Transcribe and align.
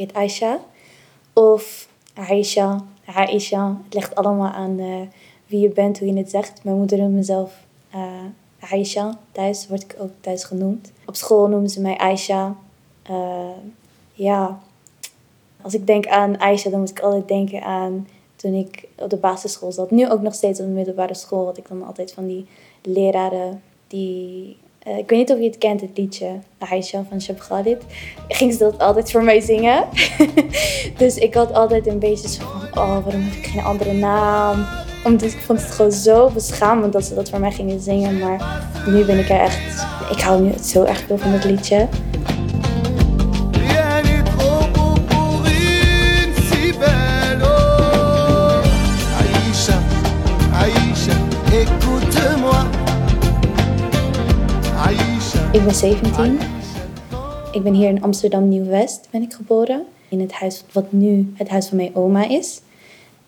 heet 0.00 0.14
Aisha. 0.14 0.60
Of 1.32 1.88
Aisha, 2.14 2.84
Aisha. 3.04 3.80
Het 3.84 3.94
ligt 3.94 4.14
allemaal 4.14 4.50
aan 4.50 4.78
eh, 4.78 5.00
wie 5.46 5.60
je 5.60 5.68
bent, 5.68 5.98
hoe 5.98 6.08
je 6.08 6.16
het 6.16 6.30
zegt. 6.30 6.64
Mijn 6.64 6.76
moeder 6.76 6.98
noemt 6.98 7.14
mezelf 7.14 7.52
uh, 7.94 8.70
Aisha. 8.70 9.18
Thuis 9.32 9.68
word 9.68 9.82
ik 9.82 9.96
ook 9.98 10.10
thuis 10.20 10.44
genoemd. 10.44 10.92
Op 11.06 11.16
school 11.16 11.48
noemen 11.48 11.70
ze 11.70 11.80
mij 11.80 11.96
Aisha. 11.96 12.56
Uh, 13.10 13.56
ja, 14.12 14.58
als 15.60 15.74
ik 15.74 15.86
denk 15.86 16.06
aan 16.06 16.38
Aisha, 16.38 16.70
dan 16.70 16.80
moet 16.80 16.90
ik 16.90 17.00
altijd 17.00 17.28
denken 17.28 17.62
aan 17.62 18.08
toen 18.36 18.54
ik 18.54 18.88
op 18.98 19.10
de 19.10 19.16
basisschool 19.16 19.72
zat. 19.72 19.90
Nu 19.90 20.10
ook 20.10 20.20
nog 20.20 20.34
steeds 20.34 20.60
op 20.60 20.66
de 20.66 20.72
middelbare 20.72 21.14
school 21.14 21.44
had 21.44 21.58
ik 21.58 21.68
dan 21.68 21.86
altijd 21.86 22.12
van 22.12 22.26
die 22.26 22.46
leraren 22.82 23.62
die... 23.86 24.56
Uh, 24.88 24.98
ik 24.98 25.08
weet 25.08 25.18
niet 25.18 25.30
of 25.30 25.38
je 25.38 25.44
het 25.44 25.58
kent, 25.58 25.80
het 25.80 25.98
liedje 25.98 26.38
Aisha 26.58 27.04
van 27.08 27.20
Shab 27.20 27.38
Khalid. 27.38 27.82
Ging 28.28 28.52
ze 28.52 28.58
dat 28.58 28.78
altijd 28.78 29.10
voor 29.10 29.22
mij 29.22 29.40
zingen. 29.40 29.84
dus 30.98 31.16
ik 31.16 31.34
had 31.34 31.52
altijd 31.52 31.86
een 31.86 31.98
beetje 31.98 32.28
zo 32.28 32.42
van, 32.42 32.82
oh, 32.82 33.04
waarom 33.04 33.22
heb 33.22 33.32
ik 33.32 33.46
geen 33.46 33.64
andere 33.64 33.92
naam? 33.92 34.66
Omdat 35.04 35.32
ik 35.32 35.38
vond 35.38 35.62
het 35.62 35.70
gewoon 35.70 35.92
zo 35.92 36.30
beschamend 36.30 36.92
dat 36.92 37.04
ze 37.04 37.14
dat 37.14 37.30
voor 37.30 37.40
mij 37.40 37.52
gingen 37.52 37.80
zingen. 37.80 38.18
Maar 38.18 38.68
nu 38.86 39.04
ben 39.04 39.18
ik 39.18 39.28
er 39.28 39.40
echt... 39.40 39.86
Ik 40.10 40.20
hou 40.20 40.42
nu 40.42 40.52
zo 40.62 40.84
erg 40.84 40.98
veel 40.98 41.18
van 41.18 41.30
het 41.30 41.44
liedje. 41.44 41.88
Ik 55.52 55.64
ben 55.64 55.74
17. 55.74 56.38
Ik 57.52 57.62
ben 57.62 57.74
hier 57.74 57.88
in 57.88 58.02
Amsterdam 58.02 58.48
Nieuw-West 58.48 59.08
ben 59.10 59.22
ik 59.22 59.32
geboren. 59.32 59.86
In 60.08 60.20
het 60.20 60.32
huis 60.32 60.64
wat 60.72 60.92
nu 60.92 61.32
het 61.34 61.48
huis 61.48 61.66
van 61.66 61.76
mijn 61.76 61.94
oma 61.94 62.28
is. 62.28 62.60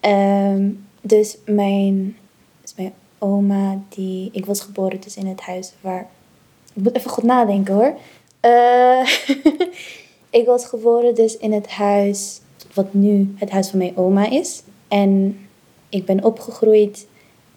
Um, 0.00 0.86
dus 1.00 1.36
mijn, 1.46 2.16
dus 2.60 2.74
mijn 2.76 2.92
oma, 3.18 3.80
die, 3.88 4.30
ik 4.32 4.46
was 4.46 4.60
geboren 4.60 5.00
dus 5.00 5.16
in 5.16 5.26
het 5.26 5.40
huis 5.40 5.72
waar... 5.80 6.08
Ik 6.74 6.82
moet 6.82 6.96
even 6.96 7.10
goed 7.10 7.24
nadenken 7.24 7.74
hoor. 7.74 7.94
Uh, 8.42 9.08
ik 10.40 10.46
was 10.46 10.64
geboren 10.64 11.14
dus 11.14 11.36
in 11.36 11.52
het 11.52 11.68
huis 11.70 12.40
wat 12.74 12.94
nu 12.94 13.34
het 13.36 13.50
huis 13.50 13.68
van 13.68 13.78
mijn 13.78 13.96
oma 13.96 14.30
is. 14.30 14.62
En 14.88 15.38
ik 15.88 16.04
ben 16.04 16.24
opgegroeid 16.24 17.06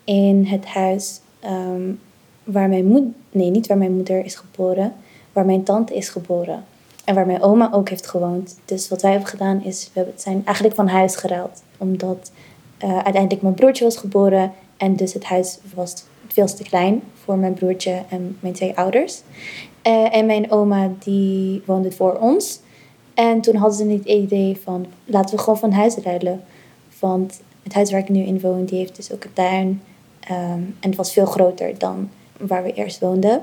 in 0.03 0.45
het 0.45 0.65
huis 0.65 1.19
um, 1.43 1.99
waar 2.45 2.69
mijn 2.69 2.85
moeder... 2.85 3.11
Nee, 3.31 3.49
niet 3.49 3.67
waar 3.67 3.77
mijn 3.77 3.95
moeder 3.95 4.25
is 4.25 4.35
geboren. 4.35 4.93
Waar 5.33 5.45
mijn 5.45 5.63
tante 5.63 5.95
is 5.95 6.09
geboren. 6.09 6.63
En 7.05 7.15
waar 7.15 7.25
mijn 7.25 7.41
oma 7.41 7.69
ook 7.73 7.89
heeft 7.89 8.07
gewoond. 8.07 8.59
Dus 8.65 8.89
wat 8.89 9.01
wij 9.01 9.11
hebben 9.11 9.29
gedaan 9.29 9.63
is... 9.63 9.89
We 9.93 10.07
zijn 10.15 10.41
eigenlijk 10.45 10.75
van 10.75 10.87
huis 10.87 11.15
geruild. 11.15 11.63
Omdat 11.77 12.31
uh, 12.83 12.95
uiteindelijk 12.95 13.41
mijn 13.41 13.53
broertje 13.53 13.83
was 13.83 13.97
geboren. 13.97 14.51
En 14.77 14.95
dus 14.95 15.13
het 15.13 15.23
huis 15.23 15.59
was 15.73 16.03
veel 16.27 16.45
te 16.45 16.63
klein 16.63 17.01
voor 17.23 17.37
mijn 17.37 17.53
broertje 17.53 18.01
en 18.09 18.37
mijn 18.39 18.53
twee 18.53 18.77
ouders. 18.77 19.21
Uh, 19.87 20.15
en 20.15 20.25
mijn 20.25 20.51
oma 20.51 20.91
die 20.99 21.61
woonde 21.65 21.91
voor 21.91 22.17
ons. 22.17 22.59
En 23.13 23.41
toen 23.41 23.55
hadden 23.55 23.77
ze 23.77 23.93
het 23.93 24.05
idee 24.05 24.57
van 24.63 24.85
laten 25.05 25.35
we 25.35 25.41
gewoon 25.41 25.59
van 25.59 25.71
huis 25.71 25.95
ruilen. 25.95 26.43
Want 26.99 27.41
het 27.63 27.73
huis 27.73 27.91
waar 27.91 27.99
ik 27.99 28.09
nu 28.09 28.19
in 28.21 28.39
woon, 28.39 28.65
die 28.65 28.77
heeft 28.77 28.95
dus 28.95 29.11
ook 29.11 29.23
een 29.23 29.33
tuin. 29.33 29.81
Um, 30.31 30.75
en 30.79 30.89
het 30.89 30.95
was 30.95 31.13
veel 31.13 31.25
groter 31.25 31.77
dan 31.77 32.09
waar 32.37 32.63
we 32.63 32.73
eerst 32.73 32.99
woonden. 32.99 33.41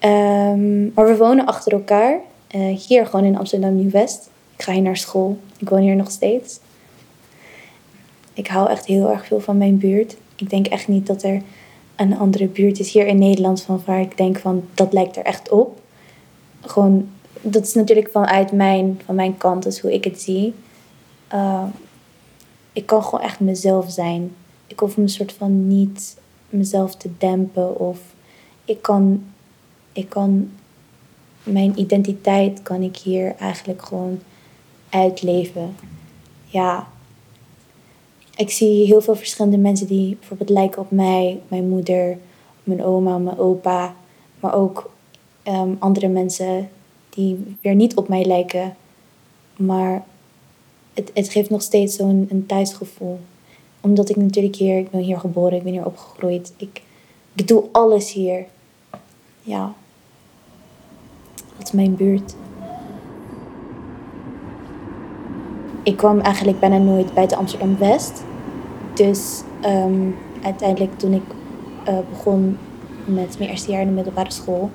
Um, 0.00 0.92
maar 0.94 1.06
we 1.06 1.16
wonen 1.16 1.46
achter 1.46 1.72
elkaar. 1.72 2.20
Uh, 2.54 2.76
hier 2.76 3.06
gewoon 3.06 3.24
in 3.24 3.38
Amsterdam 3.38 3.74
Nieuw-West. 3.74 4.30
Ik 4.56 4.62
ga 4.62 4.72
hier 4.72 4.82
naar 4.82 4.96
school. 4.96 5.38
Ik 5.58 5.68
woon 5.68 5.80
hier 5.80 5.96
nog 5.96 6.10
steeds. 6.10 6.60
Ik 8.32 8.46
hou 8.46 8.70
echt 8.70 8.86
heel 8.86 9.10
erg 9.10 9.26
veel 9.26 9.40
van 9.40 9.58
mijn 9.58 9.78
buurt. 9.78 10.16
Ik 10.36 10.50
denk 10.50 10.66
echt 10.66 10.88
niet 10.88 11.06
dat 11.06 11.22
er 11.22 11.42
een 11.96 12.18
andere 12.18 12.46
buurt 12.46 12.78
is 12.78 12.92
hier 12.92 13.06
in 13.06 13.18
Nederland 13.18 13.62
van 13.62 13.82
waar 13.86 14.00
ik 14.00 14.16
denk 14.16 14.38
van 14.38 14.64
dat 14.74 14.92
lijkt 14.92 15.16
er 15.16 15.24
echt 15.24 15.50
op. 15.50 15.80
Gewoon, 16.60 17.08
dat 17.40 17.62
is 17.62 17.74
natuurlijk 17.74 18.10
vanuit 18.10 18.52
mijn, 18.52 19.00
van 19.04 19.14
mijn 19.14 19.36
kant, 19.36 19.62
dus 19.62 19.80
hoe 19.80 19.92
ik 19.92 20.04
het 20.04 20.22
zie. 20.22 20.54
Uh, 21.34 21.64
ik 22.72 22.86
kan 22.86 23.02
gewoon 23.04 23.24
echt 23.24 23.40
mezelf 23.40 23.90
zijn. 23.90 24.34
Ik 24.66 24.78
hoef 24.78 24.96
me 24.96 25.08
soort 25.08 25.32
van 25.32 25.66
niet 25.68 26.16
mezelf 26.48 26.96
te 26.96 27.10
dempen 27.18 27.78
of 27.78 27.98
ik 28.64 28.82
kan, 28.82 29.24
ik 29.92 30.08
kan 30.08 30.50
mijn 31.42 31.78
identiteit 31.78 32.62
kan 32.62 32.82
ik 32.82 32.96
hier 32.96 33.34
eigenlijk 33.36 33.82
gewoon 33.82 34.20
uitleven. 34.88 35.76
Ja, 36.46 36.86
ik 38.36 38.50
zie 38.50 38.86
heel 38.86 39.00
veel 39.00 39.14
verschillende 39.16 39.58
mensen 39.58 39.86
die 39.86 40.16
bijvoorbeeld 40.16 40.50
lijken 40.50 40.82
op 40.82 40.90
mij, 40.90 41.40
mijn 41.48 41.68
moeder, 41.68 42.18
mijn 42.64 42.84
oma, 42.84 43.18
mijn 43.18 43.38
opa, 43.38 43.94
maar 44.40 44.54
ook 44.54 44.90
um, 45.48 45.76
andere 45.78 46.08
mensen 46.08 46.68
die 47.10 47.56
weer 47.60 47.74
niet 47.74 47.96
op 47.96 48.08
mij 48.08 48.24
lijken. 48.24 48.76
Maar 49.56 50.04
het, 50.94 51.10
het 51.14 51.28
geeft 51.28 51.50
nog 51.50 51.62
steeds 51.62 51.96
zo'n 51.96 52.26
een 52.30 52.46
thuisgevoel. 52.46 53.18
Omdat 53.80 54.08
ik 54.08 54.16
natuurlijk 54.16 54.56
hier, 54.56 54.78
ik 54.78 54.90
ben 54.90 55.00
hier 55.00 55.18
geboren, 55.18 55.56
ik 55.56 55.62
ben 55.62 55.72
hier 55.72 55.86
opgegroeid. 55.86 56.52
Ik, 56.56 56.82
ik 57.34 57.48
doe 57.48 57.64
alles 57.72 58.12
hier. 58.12 58.46
Ja. 59.44 59.72
Dat 61.56 61.66
is 61.66 61.72
mijn 61.72 61.96
buurt. 61.96 62.34
ik 65.84 65.96
kwam 65.96 66.20
eigenlijk 66.20 66.60
bijna 66.60 66.78
nooit 66.78 67.14
buiten 67.14 67.38
Amsterdam 67.38 67.78
West. 67.78 68.24
Dus 68.94 69.42
um, 69.66 70.16
uiteindelijk 70.42 70.98
toen 70.98 71.12
ik 71.12 71.22
uh, 71.88 71.98
begon 72.10 72.58
met 73.04 73.38
mijn 73.38 73.50
eerste 73.50 73.70
jaar 73.70 73.80
in 73.80 73.86
de 73.86 73.92
middelbare 73.92 74.32
school, 74.32 74.70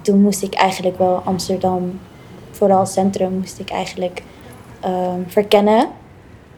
toen 0.00 0.20
moest 0.20 0.42
ik 0.42 0.54
eigenlijk 0.54 0.98
wel 0.98 1.22
Amsterdam, 1.24 2.00
vooral 2.50 2.86
centrum, 2.86 3.32
moest 3.32 3.58
ik 3.58 3.70
eigenlijk 3.70 4.22
um, 4.84 5.24
verkennen. 5.26 5.88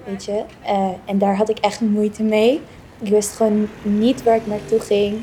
Weet 0.05 0.25
je? 0.25 0.43
Uh, 0.65 0.89
en 1.05 1.19
daar 1.19 1.37
had 1.37 1.49
ik 1.49 1.59
echt 1.59 1.81
moeite 1.81 2.23
mee. 2.23 2.61
Ik 3.01 3.11
wist 3.11 3.37
gewoon 3.37 3.69
niet 3.83 4.23
waar 4.23 4.37
ik 4.37 4.47
naartoe 4.47 4.81
ging. 4.81 5.17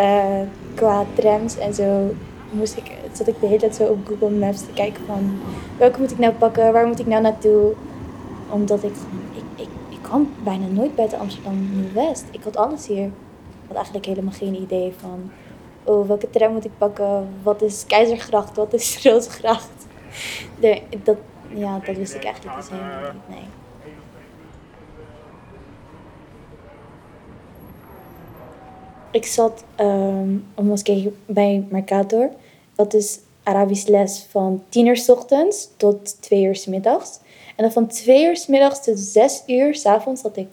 Uh, 0.00 0.40
qua 0.80 1.04
trams 1.14 1.58
en 1.58 1.74
zo 1.74 2.14
moest 2.50 2.76
ik, 2.76 2.92
zat 3.12 3.28
ik 3.28 3.40
de 3.40 3.46
hele 3.46 3.58
tijd 3.58 3.74
zo 3.74 3.84
op 3.84 4.06
Google 4.06 4.30
Maps 4.30 4.60
te 4.60 4.72
kijken 4.74 5.04
van 5.06 5.40
welke 5.78 6.00
moet 6.00 6.10
ik 6.10 6.18
nou 6.18 6.32
pakken, 6.32 6.72
waar 6.72 6.86
moet 6.86 6.98
ik 6.98 7.06
nou 7.06 7.22
naartoe 7.22 7.72
omdat 8.48 8.82
ik, 8.82 8.94
ik, 9.34 9.42
ik, 9.54 9.68
ik 9.88 9.98
kwam 10.02 10.32
bijna 10.44 10.66
nooit 10.66 10.94
buiten 10.94 11.18
Amsterdam 11.18 11.68
Nieuw-West. 11.72 12.24
Ik 12.30 12.42
had 12.42 12.56
alles 12.56 12.86
hier. 12.86 13.04
Ik 13.04 13.66
had 13.66 13.76
eigenlijk 13.76 14.06
helemaal 14.06 14.32
geen 14.32 14.54
idee 14.54 14.92
van... 14.98 15.30
Oh, 15.84 16.06
welke 16.06 16.30
tram 16.30 16.52
moet 16.52 16.64
ik 16.64 16.78
pakken? 16.78 17.28
Wat 17.42 17.62
is 17.62 17.84
Keizergracht? 17.86 18.56
Wat 18.56 18.72
is 18.72 18.98
Roosgracht? 19.04 19.86
De, 20.60 20.82
dat, 21.02 21.16
ja, 21.54 21.78
dat 21.84 21.96
wist 21.96 22.14
ik 22.14 22.24
eigenlijk 22.24 22.56
dus 22.56 22.70
helemaal 22.70 23.12
niet, 23.12 23.36
nee. 23.36 23.46
Ik 29.12 29.26
zat 29.26 29.64
um, 29.80 30.46
op 30.54 30.64
moskee 30.64 31.12
bij 31.26 31.64
Mercator. 31.68 32.30
Dat 32.74 32.94
is 32.94 33.18
Arabisch 33.42 33.86
les 33.86 34.26
van 34.28 34.62
tien 34.68 34.86
uur 34.86 34.96
s 34.96 35.08
ochtends 35.08 35.68
tot 35.76 36.22
twee 36.22 36.44
uur 36.44 36.56
s 36.56 36.66
middags. 36.66 37.18
En 37.56 37.64
dan 37.64 37.72
van 37.72 37.86
twee 37.86 38.24
uur 38.24 38.36
s 38.36 38.46
middags 38.46 38.84
tot 38.84 38.98
zes 38.98 39.42
uur 39.46 39.74
s 39.74 39.86
avonds 39.86 40.22
had 40.22 40.36
ik 40.36 40.48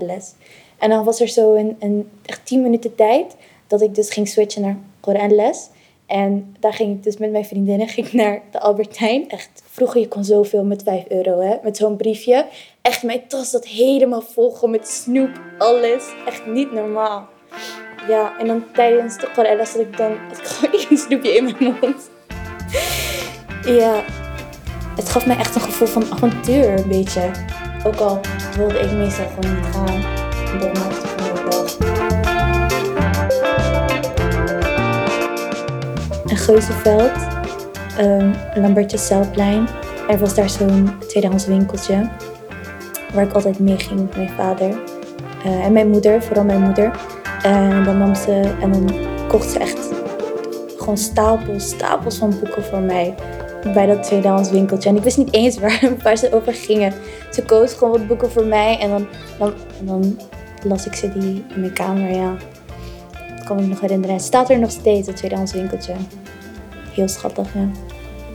les. 0.00 0.32
En 0.78 0.90
dan 0.90 1.04
was 1.04 1.20
er 1.20 1.28
zo 1.28 1.54
een, 1.54 1.76
een 1.78 2.10
echt 2.26 2.46
tien 2.46 2.62
minuten 2.62 2.94
tijd 2.94 3.36
dat 3.66 3.80
ik 3.80 3.94
dus 3.94 4.10
ging 4.10 4.28
switchen 4.28 4.62
naar 5.04 5.30
les. 5.30 5.68
En 6.06 6.56
daar 6.60 6.72
ging 6.72 6.96
ik 6.96 7.02
dus 7.02 7.16
met 7.16 7.30
mijn 7.30 7.44
vriendinnen 7.44 7.88
ging 7.88 8.12
naar 8.12 8.42
de 8.50 8.60
Albertijn. 8.60 9.28
Echt, 9.28 9.62
vroeger 9.64 10.00
je 10.00 10.08
kon 10.08 10.24
zoveel 10.24 10.64
met 10.64 10.82
5 10.82 11.04
euro, 11.08 11.40
hè. 11.40 11.56
Met 11.62 11.76
zo'n 11.76 11.96
briefje. 11.96 12.46
Echt, 12.82 13.02
mijn 13.02 13.26
tas 13.28 13.50
zat 13.50 13.66
helemaal 13.66 14.22
vol, 14.22 14.68
met 14.68 14.88
snoep, 14.88 15.40
alles. 15.58 16.14
Echt 16.26 16.46
niet 16.46 16.72
normaal. 16.72 17.28
Ja, 18.08 18.32
en 18.38 18.46
dan 18.46 18.64
tijdens 18.72 19.16
de 19.16 19.28
Corelles 19.34 19.72
had 19.72 19.80
ik 19.80 19.96
dan 19.96 20.10
had 20.28 20.38
ik 20.38 20.46
gewoon 20.46 20.84
een 20.90 20.96
snoepje 20.96 21.36
in 21.36 21.44
mijn 21.44 21.76
mond. 21.80 22.10
ja, 23.62 24.04
het 24.96 25.08
gaf 25.08 25.26
mij 25.26 25.36
echt 25.36 25.54
een 25.54 25.60
gevoel 25.60 25.88
van 25.88 26.04
avontuur, 26.10 26.68
een 26.68 26.88
beetje. 26.88 27.30
Ook 27.84 27.96
al 27.96 28.20
wilde 28.56 28.78
ik 28.78 28.92
meestal 28.92 29.26
gewoon 29.26 29.56
niet 29.56 29.74
gaan. 29.74 30.04
Omdat 30.52 30.78
maakte 30.78 31.06
gewoon 31.06 31.44
wel. 31.44 31.66
Een 36.26 36.36
Geuzenveld, 36.36 37.12
um, 38.00 38.34
Lambertje 38.54 38.98
Zelplein. 38.98 39.68
Er 40.08 40.18
was 40.18 40.34
daar 40.34 40.50
zo'n 40.50 40.98
tweedehands 41.08 41.46
winkeltje. 41.46 42.08
Waar 43.14 43.24
ik 43.24 43.32
altijd 43.32 43.58
mee 43.58 43.78
ging 43.78 44.00
met 44.00 44.16
mijn 44.16 44.30
vader. 44.30 44.68
Uh, 45.46 45.64
en 45.64 45.72
mijn 45.72 45.88
moeder, 45.88 46.22
vooral 46.22 46.44
mijn 46.44 46.60
moeder. 46.60 46.90
En 47.42 47.84
dan 47.84 47.98
nam 47.98 48.14
ze 48.14 48.56
en 48.60 48.72
dan 48.72 48.90
kocht 49.28 49.50
ze 49.50 49.58
echt 49.58 49.88
gewoon 50.78 50.98
stapels, 50.98 51.68
stapels 51.68 52.18
van 52.18 52.38
boeken 52.40 52.64
voor 52.64 52.80
mij. 52.80 53.14
bij 53.74 53.86
dat 53.86 54.02
tweedehands 54.02 54.50
winkeltje. 54.50 54.88
En 54.88 54.96
ik 54.96 55.02
wist 55.02 55.16
niet 55.16 55.34
eens 55.34 55.58
waar, 55.60 55.80
waar 56.02 56.16
ze 56.16 56.34
over 56.34 56.54
gingen. 56.54 56.92
Ze 57.30 57.44
koos 57.44 57.72
gewoon 57.72 57.92
wat 57.98 58.06
boeken 58.06 58.30
voor 58.30 58.44
mij 58.44 58.78
en 58.78 58.90
dan, 58.90 59.06
dan, 59.38 59.52
dan 59.80 60.18
las 60.62 60.86
ik 60.86 60.94
ze 60.94 61.12
die 61.12 61.44
in 61.54 61.60
mijn 61.60 61.72
kamer, 61.72 62.10
ja. 62.14 62.36
Dat 63.36 63.44
kan 63.44 63.58
ik 63.58 63.66
nog 63.66 63.80
herinneren. 63.80 64.14
Het 64.14 64.24
staat 64.24 64.50
er 64.50 64.58
nog 64.58 64.70
steeds, 64.70 65.06
het 65.06 65.16
tweedehands 65.16 65.52
winkeltje. 65.52 65.94
Heel 66.94 67.08
schattig, 67.08 67.54
ja. 67.54 67.68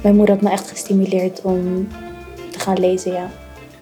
Mijn 0.04 0.16
moeder 0.16 0.36
had 0.36 0.44
me 0.44 0.50
echt 0.50 0.70
gestimuleerd 0.70 1.42
om 1.42 1.88
te 2.52 2.60
gaan 2.60 2.80
lezen, 2.80 3.14
ja. 3.14 3.28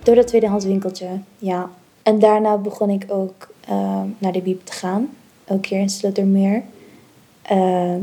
Door 0.04 0.16
dat 0.16 0.28
tweedehands 0.28 0.66
winkeltje, 0.66 1.08
ja. 1.38 1.70
En 2.04 2.20
daarna 2.20 2.58
begon 2.58 2.90
ik 2.90 3.06
ook 3.08 3.53
uh, 3.70 4.02
naar 4.18 4.32
de 4.32 4.42
bieb 4.42 4.66
te 4.66 4.72
gaan. 4.72 5.10
Ook 5.48 5.66
hier 5.66 5.80
in 5.80 5.90
Sluttermeer. 5.90 6.64
Uh, 7.52 7.96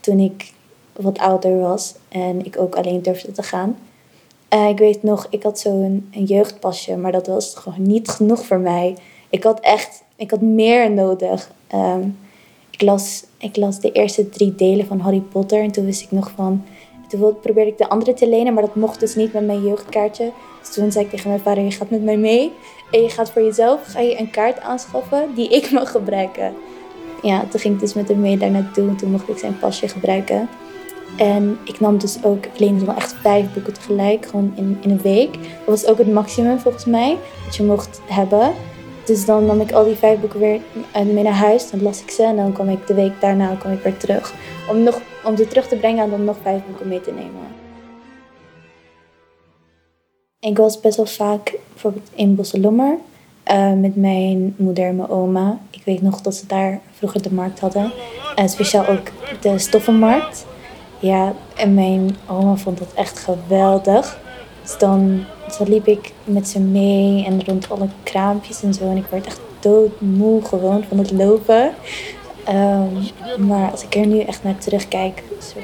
toen 0.00 0.18
ik 0.18 0.52
wat 0.92 1.18
ouder 1.18 1.58
was 1.58 1.94
en 2.08 2.44
ik 2.44 2.58
ook 2.58 2.74
alleen 2.74 3.02
durfde 3.02 3.32
te 3.32 3.42
gaan. 3.42 3.76
Uh, 4.54 4.68
ik 4.68 4.78
weet 4.78 5.02
nog, 5.02 5.26
ik 5.30 5.42
had 5.42 5.58
zo'n 5.58 6.08
een 6.10 6.24
jeugdpasje, 6.24 6.96
maar 6.96 7.12
dat 7.12 7.26
was 7.26 7.54
gewoon 7.54 7.82
niet 7.82 8.08
genoeg 8.08 8.46
voor 8.46 8.58
mij. 8.58 8.96
Ik 9.30 9.42
had 9.42 9.60
echt, 9.60 10.02
ik 10.16 10.30
had 10.30 10.40
meer 10.40 10.90
nodig. 10.90 11.50
Um, 11.74 12.18
ik, 12.70 12.82
las, 12.82 13.24
ik 13.38 13.56
las 13.56 13.80
de 13.80 13.92
eerste 13.92 14.28
drie 14.28 14.54
delen 14.54 14.86
van 14.86 15.00
Harry 15.00 15.20
Potter 15.20 15.62
en 15.62 15.70
toen 15.70 15.84
wist 15.84 16.02
ik 16.02 16.10
nog 16.10 16.30
van... 16.30 16.64
Toen 17.08 17.40
probeerde 17.40 17.70
ik 17.70 17.78
de 17.78 17.88
andere 17.88 18.14
te 18.14 18.28
lenen, 18.28 18.54
maar 18.54 18.62
dat 18.62 18.74
mocht 18.74 19.00
dus 19.00 19.14
niet 19.14 19.32
met 19.32 19.46
mijn 19.46 19.62
jeugdkaartje. 19.62 20.32
Dus 20.64 20.74
toen 20.74 20.92
zei 20.92 21.04
ik 21.04 21.10
tegen 21.10 21.28
mijn 21.28 21.40
vader, 21.40 21.64
je 21.64 21.70
gaat 21.70 21.90
met 21.90 22.02
mij 22.02 22.16
mee. 22.16 22.52
En 22.90 23.02
je 23.02 23.08
gaat 23.10 23.30
voor 23.30 23.42
jezelf, 23.42 23.80
ga 23.86 24.00
je 24.00 24.18
een 24.18 24.30
kaart 24.30 24.60
aanschaffen 24.60 25.34
die 25.34 25.48
ik 25.48 25.70
mag 25.70 25.90
gebruiken. 25.90 26.54
Ja, 27.22 27.44
toen 27.50 27.60
ging 27.60 27.74
ik 27.74 27.80
dus 27.80 27.94
met 27.94 28.08
hem 28.08 28.20
mee 28.20 28.38
daar 28.38 28.50
naartoe. 28.50 28.88
En 28.88 28.96
toen 28.96 29.10
mocht 29.10 29.28
ik 29.28 29.38
zijn 29.38 29.58
pasje 29.58 29.88
gebruiken. 29.88 30.48
En 31.16 31.58
ik 31.64 31.80
nam 31.80 31.98
dus 31.98 32.18
ook, 32.22 32.46
ik 32.46 32.58
leende 32.58 32.84
dan 32.84 32.96
echt 32.96 33.14
vijf 33.22 33.52
boeken 33.52 33.72
tegelijk, 33.72 34.26
gewoon 34.26 34.52
in, 34.56 34.78
in 34.80 34.90
een 34.90 35.00
week. 35.02 35.32
Dat 35.32 35.80
was 35.80 35.86
ook 35.86 35.98
het 35.98 36.12
maximum 36.12 36.58
volgens 36.58 36.84
mij, 36.84 37.16
dat 37.44 37.56
je 37.56 37.62
mocht 37.62 38.00
hebben. 38.06 38.52
Dus 39.04 39.24
dan 39.24 39.46
nam 39.46 39.60
ik 39.60 39.72
al 39.72 39.84
die 39.84 39.94
vijf 39.94 40.20
boeken 40.20 40.40
weer 40.40 40.60
mee 40.92 41.22
naar 41.22 41.32
huis, 41.32 41.70
dan 41.70 41.82
las 41.82 42.02
ik 42.02 42.10
ze 42.10 42.22
en 42.22 42.36
dan 42.36 42.52
kwam 42.52 42.68
ik 42.68 42.86
de 42.86 42.94
week 42.94 43.20
daarna 43.20 43.54
kwam 43.54 43.72
ik 43.72 43.82
weer 43.82 43.96
terug. 43.96 44.34
Om, 44.70 44.82
nog, 44.82 45.00
om 45.24 45.36
ze 45.36 45.46
terug 45.46 45.68
te 45.68 45.76
brengen 45.76 46.04
en 46.04 46.10
dan 46.10 46.24
nog 46.24 46.36
vijf 46.42 46.64
boeken 46.66 46.88
mee 46.88 47.00
te 47.00 47.12
nemen. 47.12 47.63
Ik 50.44 50.56
was 50.56 50.80
best 50.80 50.96
wel 50.96 51.06
vaak 51.06 51.58
bijvoorbeeld 51.72 52.10
in 52.14 52.34
Bosselommer 52.34 52.96
uh, 53.50 53.72
met 53.72 53.96
mijn 53.96 54.54
moeder 54.56 54.84
en 54.84 54.96
mijn 54.96 55.08
oma. 55.08 55.58
Ik 55.70 55.82
weet 55.84 56.02
nog 56.02 56.20
dat 56.20 56.34
ze 56.34 56.46
daar 56.46 56.80
vroeger 56.92 57.22
de 57.22 57.32
markt 57.32 57.60
hadden. 57.60 57.92
En 58.34 58.48
speciaal 58.48 58.86
ook 58.86 59.10
de 59.40 59.58
stoffenmarkt. 59.58 60.46
Ja, 60.98 61.32
en 61.56 61.74
mijn 61.74 62.16
oma 62.28 62.56
vond 62.56 62.78
dat 62.78 62.92
echt 62.94 63.18
geweldig. 63.18 64.20
Dus 64.62 64.78
dan, 64.78 65.24
liep 65.64 65.86
ik 65.86 66.12
met 66.24 66.48
ze 66.48 66.60
mee 66.60 67.24
en 67.24 67.44
rond 67.44 67.70
alle 67.70 67.88
kraampjes 68.02 68.62
en 68.62 68.74
zo. 68.74 68.90
En 68.90 68.96
ik 68.96 69.06
werd 69.06 69.26
echt 69.26 69.40
doodmoe 69.60 70.44
gewoon 70.44 70.84
van 70.88 70.98
het 70.98 71.10
lopen. 71.10 71.72
Um, 72.48 73.46
maar 73.46 73.70
als 73.70 73.84
ik 73.84 73.94
er 73.94 74.06
nu 74.06 74.20
echt 74.20 74.42
naar 74.42 74.58
terugkijk, 74.58 75.22
is 75.38 75.54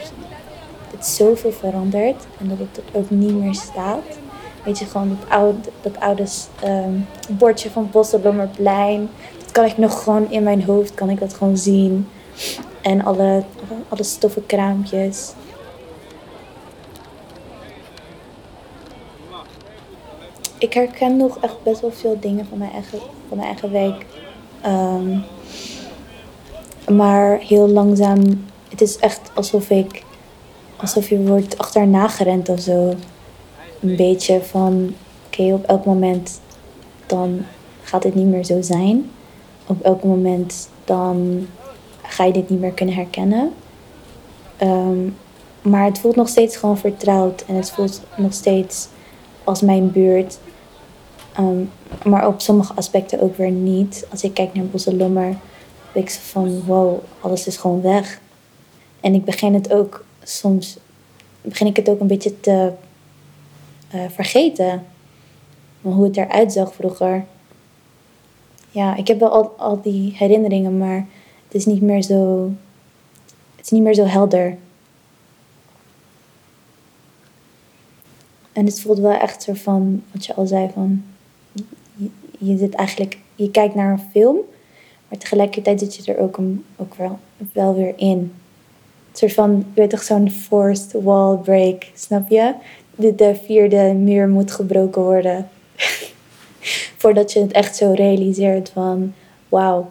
het 0.90 1.06
zoveel 1.06 1.52
veranderd. 1.52 2.26
En 2.38 2.48
dat 2.48 2.58
het 2.58 2.82
ook 2.92 3.10
niet 3.10 3.34
meer 3.34 3.54
staat. 3.54 4.18
Weet 4.64 4.78
je, 4.78 4.84
gewoon 4.84 5.08
dat 5.08 5.28
oude, 5.28 5.58
dat 5.80 6.00
oude 6.00 6.26
um, 6.64 7.06
bordje 7.28 7.70
van 7.70 7.88
Bosselbloemerplein. 7.90 9.08
Dat 9.38 9.52
kan 9.52 9.64
ik 9.64 9.78
nog 9.78 10.02
gewoon 10.02 10.30
in 10.30 10.42
mijn 10.42 10.64
hoofd, 10.64 10.94
kan 10.94 11.10
ik 11.10 11.20
dat 11.20 11.34
gewoon 11.34 11.56
zien. 11.56 12.08
En 12.80 13.04
alle, 13.04 13.42
alle 13.88 14.02
stoffen 14.02 14.46
kraampjes. 14.46 15.32
Ik 20.58 20.72
herken 20.72 21.16
nog 21.16 21.38
echt 21.40 21.62
best 21.62 21.80
wel 21.80 21.92
veel 21.92 22.16
dingen 22.20 22.46
van 22.46 22.58
mijn 22.58 22.72
eigen, 22.72 22.98
van 23.28 23.36
mijn 23.36 23.48
eigen 23.48 23.70
week. 23.70 24.06
Um, 24.66 25.24
maar 26.96 27.38
heel 27.38 27.68
langzaam, 27.68 28.46
het 28.68 28.80
is 28.80 28.96
echt 28.96 29.30
alsof 29.34 29.70
ik, 29.70 30.04
alsof 30.76 31.08
je 31.08 31.18
wordt 31.18 31.58
achterna 31.58 32.08
gerend 32.08 32.48
of 32.48 32.60
zo. 32.60 32.94
Een 33.80 33.96
beetje 33.96 34.42
van, 34.42 34.94
oké, 35.26 35.42
op 35.42 35.64
elk 35.64 35.84
moment 35.84 36.40
dan 37.06 37.44
gaat 37.82 38.04
het 38.04 38.14
niet 38.14 38.26
meer 38.26 38.44
zo 38.44 38.62
zijn. 38.62 39.10
Op 39.66 39.82
elk 39.82 40.04
moment 40.04 40.68
dan 40.84 41.46
ga 42.02 42.24
je 42.24 42.32
dit 42.32 42.50
niet 42.50 42.60
meer 42.60 42.72
kunnen 42.72 42.94
herkennen. 42.94 43.52
Um, 44.62 45.16
maar 45.62 45.84
het 45.84 45.98
voelt 45.98 46.16
nog 46.16 46.28
steeds 46.28 46.56
gewoon 46.56 46.78
vertrouwd 46.78 47.44
en 47.46 47.54
het 47.54 47.70
voelt 47.70 48.02
nog 48.16 48.32
steeds 48.32 48.88
als 49.44 49.60
mijn 49.60 49.90
buurt. 49.90 50.38
Um, 51.38 51.70
maar 52.04 52.26
op 52.26 52.40
sommige 52.40 52.72
aspecten 52.74 53.20
ook 53.20 53.36
weer 53.36 53.50
niet. 53.50 54.06
Als 54.10 54.22
ik 54.22 54.34
kijk 54.34 54.54
naar 54.54 54.64
Bosselommer, 54.64 55.36
heb 55.92 56.02
ik 56.02 56.10
van 56.10 56.62
wow, 56.64 56.98
alles 57.20 57.46
is 57.46 57.56
gewoon 57.56 57.82
weg. 57.82 58.20
En 59.00 59.14
ik 59.14 59.24
begin 59.24 59.54
het 59.54 59.72
ook 59.72 60.04
soms, 60.22 60.78
begin 61.42 61.66
ik 61.66 61.76
het 61.76 61.88
ook 61.88 62.00
een 62.00 62.06
beetje 62.06 62.40
te 62.40 62.72
uh, 63.94 64.00
vergeten. 64.08 64.86
Hoe 65.80 66.04
het 66.04 66.16
eruit 66.16 66.52
zag 66.52 66.74
vroeger. 66.74 67.24
Ja, 68.70 68.96
ik 68.96 69.06
heb 69.06 69.20
wel 69.20 69.30
al, 69.30 69.54
al 69.56 69.80
die 69.82 70.14
herinneringen, 70.16 70.78
maar 70.78 71.06
het 71.44 71.54
is 71.54 71.66
niet 71.66 71.82
meer 71.82 72.02
zo. 72.02 72.50
Het 73.56 73.64
is 73.64 73.70
niet 73.70 73.82
meer 73.82 73.94
zo 73.94 74.04
helder. 74.04 74.56
En 78.52 78.66
het 78.66 78.80
voelt 78.80 78.98
wel 78.98 79.12
echt 79.12 79.42
zo 79.42 79.52
van, 79.54 80.02
wat 80.12 80.26
je 80.26 80.34
al 80.34 80.46
zei, 80.46 80.70
van 80.74 81.04
je, 82.38 82.56
zit 82.56 82.74
eigenlijk, 82.74 83.18
je 83.34 83.50
kijkt 83.50 83.74
naar 83.74 83.92
een 83.92 84.10
film, 84.10 84.36
maar 85.08 85.18
tegelijkertijd 85.18 85.80
zit 85.80 85.94
je 85.94 86.14
er 86.14 86.20
ook, 86.20 86.36
een, 86.36 86.64
ook 86.76 86.94
wel, 86.94 87.18
wel 87.52 87.74
weer 87.74 87.92
in. 87.96 88.18
Een 88.18 88.32
soort 89.12 89.32
van, 89.32 89.56
je 89.74 89.80
weet 89.80 89.90
toch, 89.90 90.02
zo'n 90.02 90.30
forced 90.30 91.02
wall 91.02 91.36
break, 91.36 91.86
snap 91.94 92.28
je? 92.28 92.54
De, 93.00 93.14
de 93.14 93.34
vierde 93.44 93.92
muur 93.92 94.28
moet 94.28 94.50
gebroken 94.50 95.02
worden. 95.02 95.48
Voordat 97.00 97.32
je 97.32 97.40
het 97.40 97.52
echt 97.52 97.76
zo 97.76 97.92
realiseert 97.92 98.70
van, 98.70 99.14
wauw, 99.48 99.90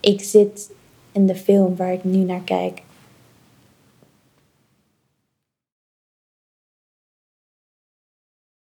ik 0.00 0.20
zit 0.20 0.70
in 1.12 1.26
de 1.26 1.34
film 1.34 1.76
waar 1.76 1.92
ik 1.92 2.04
nu 2.04 2.16
naar 2.16 2.42
kijk. 2.44 2.82